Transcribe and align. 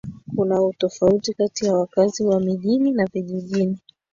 Kuna 0.35 0.61
utofauti 0.63 1.33
kati 1.33 1.65
ya 1.65 1.73
wakazi 1.73 2.23
wa 2.23 2.39
mijini 2.39 2.91
na 2.91 3.05
vijijini 3.13 3.79